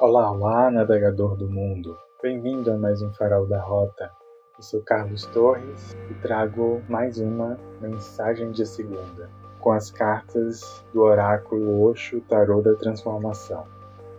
Olá, 0.00 0.32
olá, 0.32 0.70
navegador 0.70 1.36
do 1.36 1.48
mundo. 1.48 1.96
Bem-vindo 2.20 2.72
a 2.72 2.76
mais 2.76 3.02
um 3.02 3.12
Farol 3.12 3.46
da 3.46 3.60
Rota. 3.60 4.10
Eu 4.56 4.62
sou 4.62 4.82
Carlos 4.82 5.26
Torres 5.26 5.94
e 6.10 6.14
trago 6.14 6.82
mais 6.88 7.18
uma 7.18 7.58
mensagem 7.80 8.50
de 8.50 8.66
segunda, 8.66 9.30
com 9.60 9.70
as 9.70 9.90
cartas 9.90 10.82
do 10.92 11.02
oráculo 11.02 11.84
Osho 11.84 12.20
Tarô 12.22 12.62
da 12.62 12.74
Transformação. 12.74 13.64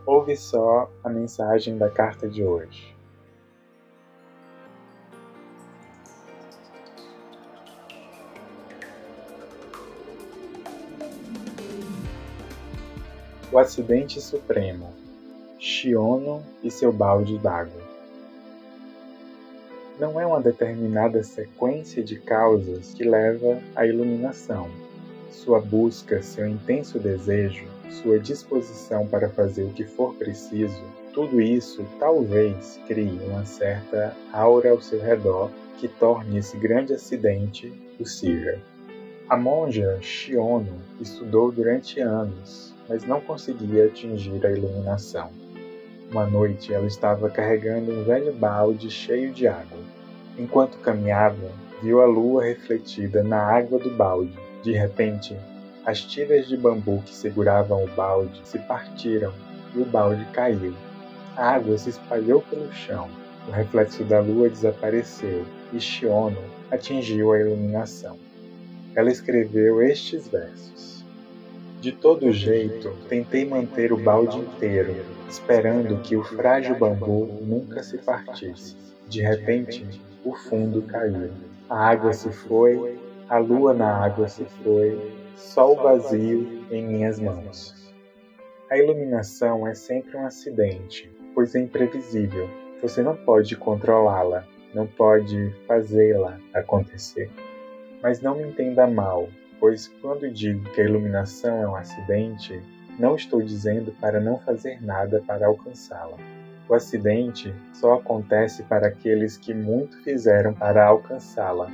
Ouve 0.06 0.38
só 0.38 0.90
a 1.04 1.10
mensagem 1.10 1.78
da 1.78 1.90
carta 1.90 2.30
de 2.30 2.46
hoje. 2.46 2.96
O 13.52 13.58
acidente 13.58 14.22
supremo 14.22 15.03
Shiono 15.84 16.42
e 16.64 16.72
seu 16.72 16.94
balde 16.94 17.38
d'água. 17.38 17.84
Não 20.00 20.18
é 20.18 20.26
uma 20.26 20.40
determinada 20.40 21.22
sequência 21.24 22.02
de 22.02 22.18
causas 22.22 22.94
que 22.94 23.04
leva 23.04 23.62
à 23.76 23.86
iluminação. 23.86 24.70
Sua 25.30 25.60
busca, 25.60 26.22
seu 26.22 26.48
intenso 26.48 26.98
desejo, 27.00 27.66
sua 27.90 28.18
disposição 28.18 29.06
para 29.08 29.28
fazer 29.28 29.64
o 29.64 29.74
que 29.74 29.84
for 29.84 30.16
preciso, 30.16 30.82
tudo 31.14 31.42
isso 31.42 31.86
talvez 32.00 32.80
crie 32.88 33.20
uma 33.28 33.44
certa 33.44 34.16
aura 34.32 34.72
ao 34.72 34.82
seu 34.82 35.02
redor 35.02 35.52
que 35.80 35.90
torne 35.90 36.38
esse 36.38 36.56
grande 36.56 36.94
acidente 36.94 37.68
possível. 37.98 38.58
A 39.28 39.36
monja 39.36 39.98
Shiono 40.00 40.82
estudou 41.02 41.52
durante 41.52 42.00
anos, 42.00 42.74
mas 42.88 43.06
não 43.06 43.20
conseguia 43.20 43.88
atingir 43.88 44.46
a 44.46 44.52
iluminação. 44.52 45.43
Uma 46.14 46.28
noite 46.28 46.72
ela 46.72 46.86
estava 46.86 47.28
carregando 47.28 47.92
um 47.92 48.04
velho 48.04 48.32
balde 48.32 48.88
cheio 48.92 49.34
de 49.34 49.48
água. 49.48 49.80
Enquanto 50.38 50.78
caminhava, 50.78 51.50
viu 51.82 52.04
a 52.04 52.06
lua 52.06 52.44
refletida 52.44 53.24
na 53.24 53.42
água 53.42 53.80
do 53.80 53.90
balde. 53.90 54.38
De 54.62 54.74
repente, 54.74 55.36
as 55.84 56.02
tiras 56.02 56.48
de 56.48 56.56
bambu 56.56 57.02
que 57.04 57.16
seguravam 57.16 57.84
o 57.84 57.88
balde 57.96 58.40
se 58.44 58.60
partiram 58.60 59.34
e 59.74 59.80
o 59.80 59.86
balde 59.86 60.24
caiu. 60.34 60.76
A 61.36 61.56
água 61.56 61.76
se 61.80 61.90
espalhou 61.90 62.44
pelo 62.44 62.72
chão. 62.72 63.10
O 63.48 63.52
reflexo 63.52 64.04
da 64.04 64.20
lua 64.20 64.48
desapareceu 64.50 65.44
e 65.74 65.80
Shiono 65.80 66.44
atingiu 66.70 67.32
a 67.32 67.40
iluminação. 67.40 68.20
Ela 68.96 69.10
escreveu 69.10 69.82
estes 69.82 70.28
versos. 70.28 71.03
De 71.84 71.92
todo 71.92 72.32
jeito, 72.32 72.96
tentei 73.10 73.44
manter 73.44 73.92
o 73.92 73.98
balde 73.98 74.38
inteiro, 74.38 74.96
esperando 75.28 76.02
que 76.02 76.16
o 76.16 76.24
frágil 76.24 76.80
bambu 76.80 77.26
nunca 77.42 77.84
se 77.84 77.98
partisse. 77.98 78.78
De 79.10 79.22
repente, 79.22 79.86
o 80.24 80.34
fundo 80.34 80.84
caiu. 80.84 81.32
A 81.70 81.90
água 81.90 82.14
se 82.14 82.32
foi, 82.32 82.98
a 83.28 83.38
lua 83.38 83.74
na 83.74 84.02
água 84.02 84.30
se 84.30 84.46
foi, 84.64 85.14
sol 85.36 85.76
vazio 85.76 86.64
em 86.72 86.88
minhas 86.88 87.20
mãos. 87.20 87.94
A 88.70 88.78
iluminação 88.78 89.68
é 89.68 89.76
sempre 89.76 90.16
um 90.16 90.26
acidente, 90.26 91.12
pois 91.36 91.54
é 91.54 91.60
imprevisível. 91.60 92.50
Você 92.82 93.04
não 93.04 93.18
pode 93.18 93.58
controlá-la, 93.58 94.48
não 94.74 94.88
pode 94.88 95.54
fazê-la 95.68 96.40
acontecer. 96.54 97.30
Mas 98.02 98.22
não 98.22 98.38
me 98.38 98.44
entenda 98.44 98.88
mal, 98.88 99.28
pois 99.64 99.88
quando 100.02 100.30
digo 100.30 100.70
que 100.72 100.82
a 100.82 100.84
iluminação 100.84 101.64
é 101.64 101.70
um 101.70 101.78
acidente, 101.78 102.62
não 103.00 103.16
estou 103.16 103.42
dizendo 103.42 103.94
para 103.94 104.20
não 104.20 104.38
fazer 104.38 104.84
nada 104.84 105.24
para 105.26 105.48
alcançá-la. 105.48 106.18
O 106.68 106.74
acidente 106.74 107.56
só 107.72 107.94
acontece 107.94 108.64
para 108.64 108.88
aqueles 108.88 109.38
que 109.38 109.54
muito 109.54 110.04
fizeram 110.04 110.54
para 110.54 110.86
alcançá-la, 110.86 111.72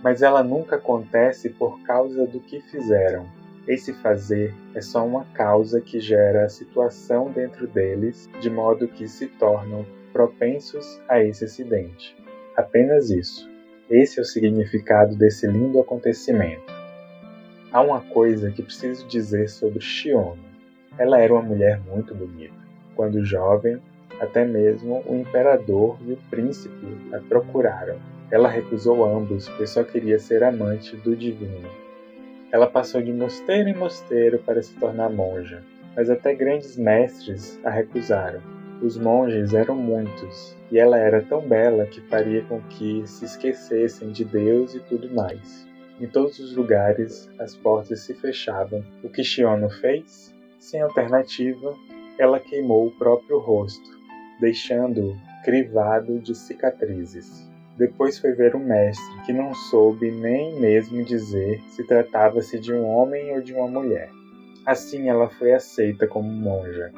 mas 0.00 0.22
ela 0.22 0.44
nunca 0.44 0.76
acontece 0.76 1.50
por 1.50 1.82
causa 1.82 2.24
do 2.24 2.38
que 2.38 2.60
fizeram. 2.60 3.26
Esse 3.66 3.92
fazer 3.94 4.54
é 4.72 4.80
só 4.80 5.04
uma 5.04 5.24
causa 5.34 5.80
que 5.80 5.98
gera 5.98 6.44
a 6.44 6.48
situação 6.48 7.32
dentro 7.32 7.66
deles, 7.66 8.30
de 8.40 8.48
modo 8.48 8.86
que 8.86 9.08
se 9.08 9.26
tornam 9.26 9.84
propensos 10.12 10.86
a 11.08 11.20
esse 11.20 11.44
acidente. 11.46 12.16
Apenas 12.56 13.10
isso. 13.10 13.50
Esse 13.90 14.20
é 14.20 14.22
o 14.22 14.24
significado 14.24 15.16
desse 15.16 15.48
lindo 15.48 15.80
acontecimento. 15.80 16.83
Há 17.74 17.80
uma 17.80 18.00
coisa 18.00 18.52
que 18.52 18.62
preciso 18.62 19.04
dizer 19.08 19.48
sobre 19.48 19.80
Shiono. 19.80 20.38
Ela 20.96 21.18
era 21.18 21.32
uma 21.32 21.42
mulher 21.42 21.80
muito 21.80 22.14
bonita. 22.14 22.54
Quando 22.94 23.24
jovem, 23.24 23.82
até 24.20 24.44
mesmo 24.44 25.02
o 25.04 25.16
imperador 25.16 25.98
e 26.06 26.12
o 26.12 26.18
príncipe 26.30 26.96
a 27.12 27.18
procuraram. 27.18 27.96
Ela 28.30 28.48
recusou 28.48 29.04
ambos, 29.04 29.48
pois 29.56 29.70
só 29.70 29.82
queria 29.82 30.20
ser 30.20 30.44
amante 30.44 30.94
do 30.98 31.16
divino. 31.16 31.68
Ela 32.52 32.68
passou 32.68 33.02
de 33.02 33.12
mosteiro 33.12 33.68
em 33.68 33.74
mosteiro 33.74 34.38
para 34.38 34.62
se 34.62 34.72
tornar 34.76 35.10
monja, 35.10 35.60
mas 35.96 36.08
até 36.08 36.32
grandes 36.32 36.76
mestres 36.76 37.58
a 37.64 37.70
recusaram. 37.70 38.40
Os 38.80 38.96
monges 38.96 39.52
eram 39.52 39.74
muitos, 39.74 40.56
e 40.70 40.78
ela 40.78 40.96
era 40.96 41.20
tão 41.22 41.40
bela 41.40 41.86
que 41.86 42.00
faria 42.02 42.42
com 42.42 42.60
que 42.60 43.02
se 43.04 43.24
esquecessem 43.24 44.12
de 44.12 44.24
Deus 44.24 44.76
e 44.76 44.78
tudo 44.78 45.12
mais. 45.12 45.73
Em 46.00 46.06
todos 46.06 46.38
os 46.40 46.56
lugares 46.56 47.30
as 47.38 47.54
portas 47.54 48.00
se 48.00 48.14
fechavam. 48.14 48.82
O 49.02 49.08
que 49.08 49.22
Shiono 49.22 49.70
fez? 49.70 50.34
Sem 50.58 50.80
alternativa, 50.80 51.74
ela 52.18 52.40
queimou 52.40 52.86
o 52.86 52.98
próprio 52.98 53.38
rosto, 53.38 53.90
deixando-o 54.40 55.16
crivado 55.44 56.18
de 56.18 56.34
cicatrizes. 56.34 57.48
Depois 57.76 58.18
foi 58.18 58.32
ver 58.32 58.54
o 58.54 58.58
mestre, 58.58 59.22
que 59.26 59.32
não 59.32 59.54
soube 59.54 60.10
nem 60.10 60.58
mesmo 60.60 61.04
dizer 61.04 61.60
se 61.68 61.84
tratava-se 61.84 62.58
de 62.58 62.72
um 62.72 62.86
homem 62.86 63.32
ou 63.34 63.40
de 63.40 63.52
uma 63.52 63.68
mulher. 63.68 64.10
Assim 64.64 65.08
ela 65.08 65.28
foi 65.28 65.52
aceita 65.52 66.06
como 66.06 66.28
monja. 66.28 66.92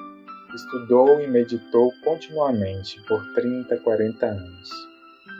Estudou 0.55 1.21
e 1.21 1.27
meditou 1.27 1.91
continuamente 2.05 3.03
por 3.07 3.21
30, 3.35 3.77
40 3.79 4.27
anos. 4.27 4.71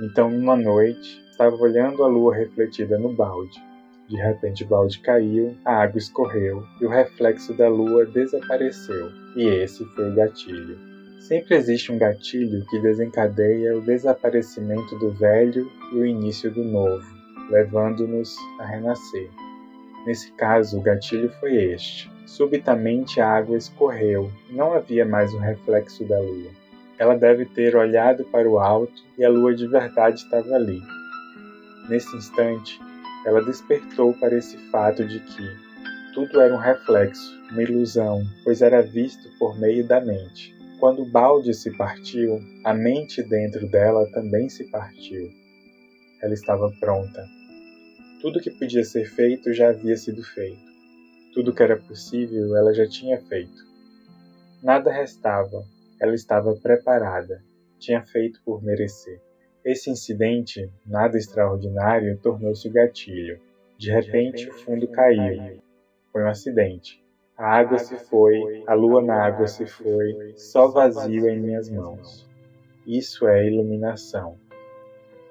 Então, 0.03 0.29
uma 0.29 0.57
noite, 0.57 1.23
Estava 1.37 1.55
olhando 1.57 2.03
a 2.03 2.07
lua 2.07 2.35
refletida 2.35 2.99
no 2.99 3.13
balde. 3.13 3.63
De 4.09 4.17
repente 4.17 4.65
o 4.65 4.67
balde 4.67 4.99
caiu, 5.01 5.55
a 5.67 5.83
água 5.83 5.99
escorreu 5.99 6.65
e 6.81 6.87
o 6.87 6.89
reflexo 6.89 7.53
da 7.53 7.69
lua 7.69 8.07
desapareceu. 8.07 9.11
E 9.37 9.45
esse 9.45 9.85
foi 9.85 10.11
o 10.11 10.15
gatilho. 10.15 10.79
Sempre 11.21 11.57
existe 11.57 11.93
um 11.93 11.99
gatilho 11.99 12.65
que 12.71 12.81
desencadeia 12.81 13.77
o 13.77 13.83
desaparecimento 13.83 14.99
do 14.99 15.13
velho 15.13 15.71
e 15.93 15.97
o 15.97 16.07
início 16.07 16.51
do 16.51 16.65
novo, 16.65 17.07
levando-nos 17.51 18.35
a 18.59 18.65
renascer. 18.65 19.29
Nesse 20.07 20.33
caso, 20.37 20.79
o 20.79 20.83
gatilho 20.83 21.29
foi 21.39 21.55
este. 21.55 22.11
Subitamente 22.25 23.21
a 23.21 23.29
água 23.29 23.59
escorreu, 23.59 24.33
não 24.49 24.73
havia 24.73 25.05
mais 25.05 25.35
o 25.35 25.39
reflexo 25.39 26.03
da 26.09 26.19
lua. 26.19 26.51
Ela 26.99 27.15
deve 27.15 27.45
ter 27.45 27.77
olhado 27.77 28.25
para 28.25 28.49
o 28.49 28.59
alto 28.59 29.05
e 29.19 29.25
a 29.25 29.29
lua 29.29 29.55
de 29.55 29.67
verdade 29.67 30.17
estava 30.21 30.55
ali, 30.55 30.81
Nesse 31.89 32.17
instante, 32.17 32.81
ela 33.25 33.43
despertou 33.43 34.13
para 34.15 34.37
esse 34.37 34.57
fato 34.71 35.05
de 35.05 35.21
que 35.21 35.67
tudo 36.15 36.41
era 36.41 36.55
um 36.55 36.59
reflexo, 36.59 37.39
uma 37.51 37.63
ilusão, 37.63 38.25
pois 38.43 38.61
era 38.61 38.83
visto 38.83 39.29
por 39.39 39.59
meio 39.59 39.87
da 39.87 40.01
mente. 40.01 40.53
Quando 40.81 41.03
o 41.03 41.11
balde 41.11 41.55
se 41.55 41.77
partiu, 41.77 42.41
a 42.65 42.75
mente 42.75 43.23
dentro 43.23 43.69
dela 43.71 44.11
também 44.13 44.49
se 44.49 44.65
partiu. 44.65 45.31
Ela 46.23 46.35
estava 46.35 46.73
pronta. 46.81 47.25
Tudo 48.21 48.41
que 48.41 48.51
podia 48.51 48.83
ser 48.83 49.05
feito 49.05 49.53
já 49.53 49.69
havia 49.69 49.97
sido 49.97 50.23
feito. 50.23 50.67
Tudo 51.35 51.55
que 51.55 51.63
era 51.63 51.77
possível 51.77 52.57
ela 52.57 52.75
já 52.75 52.89
tinha 52.89 53.21
feito. 53.21 53.65
Nada 54.63 54.91
restava, 54.91 55.65
ela 56.01 56.15
estava 56.15 56.55
preparada, 56.57 57.45
tinha 57.79 58.03
feito 58.03 58.41
por 58.45 58.63
merecer. 58.63 59.21
Esse 59.67 59.91
incidente, 59.91 60.71
nada 60.87 61.19
extraordinário, 61.19 62.17
tornou-se 62.19 62.69
o 62.69 62.73
gatilho. 62.73 63.41
De 63.77 63.91
repente, 63.91 64.49
o 64.49 64.53
fundo 64.53 64.87
caiu. 64.87 65.61
Foi 66.13 66.23
um 66.23 66.29
acidente. 66.29 67.05
A 67.37 67.57
água 67.59 67.77
se 67.77 67.97
foi, 67.97 68.63
a 68.65 68.75
lua 68.75 69.03
na 69.03 69.27
água 69.27 69.49
se 69.49 69.67
foi, 69.67 70.35
só 70.37 70.69
vazio 70.69 71.29
em 71.29 71.41
minhas 71.41 71.69
mãos. 71.69 72.31
Isso 72.87 73.27
é 73.27 73.45
iluminação. 73.45 74.39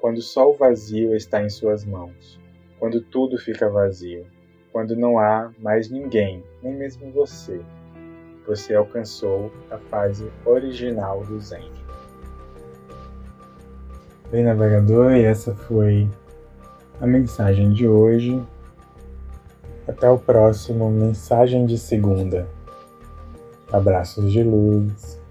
Quando 0.01 0.21
só 0.21 0.49
o 0.49 0.53
vazio 0.53 1.15
está 1.15 1.41
em 1.41 1.49
suas 1.49 1.85
mãos, 1.85 2.38
quando 2.77 2.99
tudo 2.99 3.38
fica 3.38 3.69
vazio, 3.69 4.27
quando 4.69 4.97
não 4.97 5.17
há 5.17 5.49
mais 5.59 5.89
ninguém, 5.89 6.43
nem 6.61 6.73
mesmo 6.73 7.09
você, 7.09 7.61
você 8.45 8.75
alcançou 8.75 9.49
a 9.71 9.77
fase 9.77 10.29
original 10.45 11.23
do 11.23 11.39
Zen. 11.39 11.84
Bem, 14.35 14.43
navegador, 14.43 15.13
e 15.13 15.23
essa 15.23 15.55
foi 15.55 16.09
a 16.99 17.07
mensagem 17.07 17.71
de 17.71 17.87
hoje. 17.87 18.43
Até 19.87 20.09
o 20.09 20.17
próximo 20.17 20.91
Mensagem 20.91 21.65
de 21.65 21.77
Segunda. 21.77 22.45
Abraços 23.71 24.29
de 24.29 24.43
luz. 24.43 25.21